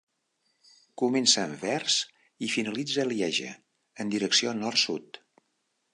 Comença 1.01 1.35
a 1.41 1.49
Anvers 1.49 1.97
i 2.47 2.51
finalitza 2.55 3.05
a 3.05 3.07
Lieja, 3.11 3.53
en 4.05 4.11
direcció 4.15 4.57
nord-sud. 4.63 5.25